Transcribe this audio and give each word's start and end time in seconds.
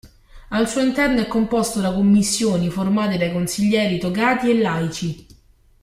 Al 0.49 0.67
suo 0.67 0.81
interno 0.81 1.21
è 1.21 1.27
composto 1.27 1.79
da 1.79 1.93
Commissioni, 1.93 2.71
formate 2.71 3.19
dai 3.19 3.31
Consiglieri 3.31 3.99
togati 3.99 4.49
e 4.49 4.57
laici. 4.59 5.25